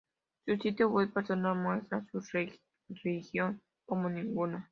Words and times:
Su 0.47 0.57
sitio 0.57 0.89
web 0.89 1.13
personal 1.13 1.55
muestra 1.61 2.03
su 2.11 2.21
religión 3.03 3.61
como 3.85 4.09
"ninguna". 4.09 4.59